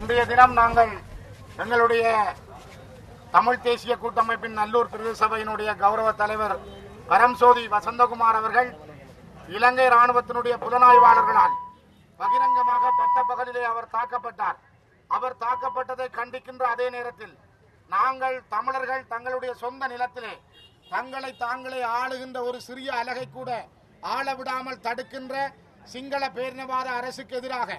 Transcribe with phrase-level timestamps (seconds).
[0.00, 0.90] இன்றைய தினம் நாங்கள்
[1.58, 2.04] எங்களுடைய
[3.30, 6.54] தமிழ் தேசிய கூட்டமைப்பின் நல்லூர் பிரதேச சபையினுடைய கௌரவ தலைவர்
[7.08, 8.68] பரம்சோதி வசந்தகுமார் அவர்கள்
[9.48, 11.56] இலங்கை ராணுவத்தினுடைய புலனாய்வாளர்களால்
[12.18, 14.56] பகிரங்கமாக பட்ட பகலிலே அவர் தாக்கப்பட்டார்.
[15.10, 17.34] அவர் தாக்கப்பட்டதை கண்டிக்கின்ற அதே நேரத்தில்
[17.90, 20.34] நாங்கள் தமிழர்கள் தங்களுடைய சொந்த நிலத்திலே
[20.90, 23.50] தங்களை தாங்களே ஆளுகின்ற ஒரு சிறிய அலகை கூட
[24.08, 25.34] ஆள விடாமல் தடுக்கின்ற
[25.86, 27.70] சிங்கள பேரினவாத அரசுக்கு எதிராக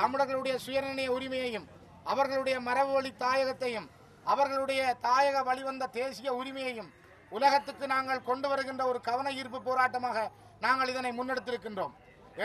[0.00, 1.66] தமிழர்களுடைய சுயநிர்ணய உரிமையையும்
[2.12, 3.88] அவர்களுடைய மரபு வழி தாயகத்தையும்
[4.32, 6.90] அவர்களுடைய தாயக வழிவந்த தேசிய உரிமையையும்
[7.36, 10.18] உலகத்துக்கு நாங்கள் கொண்டு வருகின்ற ஒரு கவன ஈர்ப்பு போராட்டமாக
[10.64, 11.92] நாங்கள் இதனை முன்னெடுத்திருக்கின்றோம்.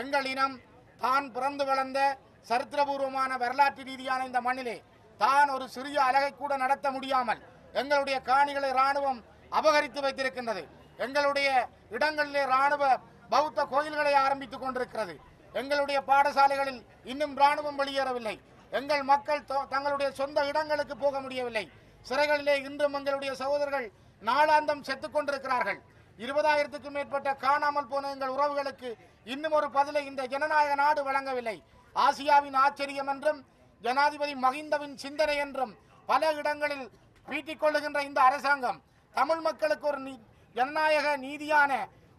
[0.00, 0.56] எங்கள் இனம்
[1.04, 2.00] தான் பிறந்து வளர்ந்த
[2.48, 4.76] சரித்திரபூர்வமான வரலாற்று ரீதியான இந்த மண்ணிலே
[5.20, 7.40] தான் ஒரு சிறிய அலகை கூட நடத்த முடியாமல்
[7.80, 9.20] எங்களுடைய காணிகளை இராணுவம்
[9.58, 10.62] அபகரித்து வைத்திருக்கின்றது.
[11.04, 11.48] எங்களுடைய
[11.96, 12.84] இடங்களிலே ராணுவ
[13.32, 15.14] பௌத்த கோயில்களை ஆரம்பித்துக் கொண்டிருக்கிறது.
[15.56, 18.40] எங்களுடைய பாடசாலைகளில் இன்னும் ராணுவம் வெளியேறவில்லை.
[18.70, 21.70] எங்கள் மக்கள் தொ- தங்களுடைய சொந்த இடங்களுக்கு போக முடியவில்லை.
[22.08, 23.92] சிறைகளிலே இன்றும் எங்களுடைய சகோதரர்கள்
[24.24, 25.80] நாளாந்தம் செத்துக் கொண்டிருக்கிறார்கள்.
[26.18, 31.62] இருபதாயிரத்துக்கும் மேற்பட்ட காணாமல் போன எங்கள் உறவுகளுக்கு இன்னும் ஒரு பதிலை இந்த ஜனநாயக நாடு வழங்கவில்லை.
[31.94, 33.46] ஆசியாவின் ஆச்சரியம் என்றும்
[33.80, 35.76] ஜனாதிபதி மகிந்தவின் சிந்தனை என்றும்
[36.06, 36.90] பல இடங்களில்
[37.26, 38.82] பீட்டிக் கொள்ளுகின்ற இந்த அரசாங்கம்
[39.12, 40.18] தமிழ் மக்களுக்கு ஒரு
[40.54, 41.74] ஜனநாயக நீதியான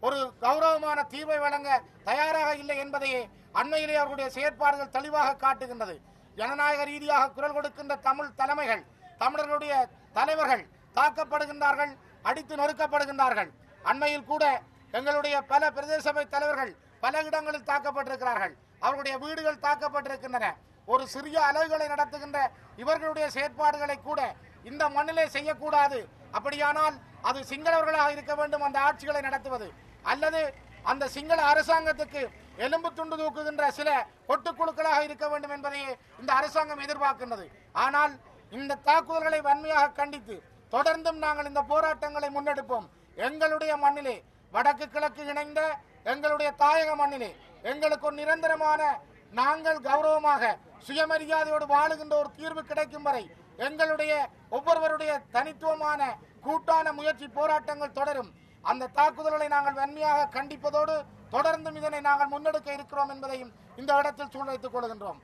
[0.06, 1.70] ஒரு கௌரவமான தீர்வை வழங்க
[2.10, 3.22] தயாராக இல்லை என்பதையே
[3.60, 5.96] அண்மையிலே அவர்களுடைய செயற்பாடுகள் தெளிவாக காட்டுகின்றது.
[6.40, 8.84] ஜனநாயக ரீதியாக குரல் கொடுக்கின்ற தமிழ் தலைமைகள்
[9.22, 9.74] தமிழர்களுடைய
[10.18, 10.64] தலைவர்கள்
[10.98, 11.94] தாக்கப்படுகின்றார்கள்
[12.30, 13.50] அடித்து நொறுக்கப்படுகின்றார்கள்.
[13.90, 14.44] அண்மையில் கூட
[14.98, 16.72] எங்களுடைய பல பிரதேச சபை தலைவர்கள்
[17.04, 18.54] பல இடங்களில் தாக்கப்பட்டிருக்கிறார்கள்.
[18.86, 20.48] அவர்களுடைய வீடுகள் தாக்கப்பட்டிருக்கின்றன.
[20.94, 22.40] ஒரு சிறிய அளவுகளை நடத்துகின்ற
[22.82, 24.22] இவர்களுடைய செயற்பாடுகளை கூட
[24.70, 26.00] இந்த மண்ணிலே செய்யக்கூடாது
[26.36, 26.96] அப்படியானால்
[27.30, 29.68] அது சிங்களவர்களாக இருக்க வேண்டும் அந்த ஆட்சிகளை நடத்துவது.
[30.12, 30.42] அல்லது
[30.92, 32.22] அந்த சிங்கள அரசாங்கத்துக்கு
[32.66, 33.90] எலும்பு துண்டு தூக்குகின்ற சில
[34.34, 37.46] ஒட்டுக்குழுக்களாக இருக்க வேண்டும் என்பதையே இந்த அரசாங்கம் எதிர்பார்க்கின்றது.
[37.86, 38.14] ஆனால்
[38.52, 40.36] இந்த தாக்குதல்களை வன்மையாக கண்டித்து
[40.74, 42.88] தொடர்ந்தும் நாங்கள் இந்த போராட்டங்களை முன்னெடுப்போம்.
[43.28, 44.16] எங்களுடைய மண்ணிலே
[44.56, 45.62] வடக்கு கிழக்கு இணைந்த
[46.12, 47.30] எங்களுடைய தாயக மண்ணிலே
[47.72, 48.82] எங்களுக்கு ஒரு நிரந்தரமான
[49.40, 50.44] நாங்கள் கௌரவமாக
[50.88, 53.24] சுயமரியாதையோடு வாழுகின்ற ஒரு தீர்வு கிடைக்கும் வரை
[53.66, 54.14] எங்களுடைய
[54.58, 56.02] ஒவ்வொருவருடைய தனித்துவமான
[56.48, 58.30] கூட்டான முயற்சி போராட்டங்கள் தொடரும்.
[58.72, 60.96] அந்த தாக்குதல்களை நாங்கள் வன்மையாக கண்டிப்பதோடு
[61.36, 63.52] தொடர்ந்தும் இதனை நாங்கள் முன்னெடுக்க இருக்கிறோம் என்பதையும்
[63.82, 65.20] இந்த இடத்தில் சூழ்நிலைத்துக் கொள்கின்றோம்.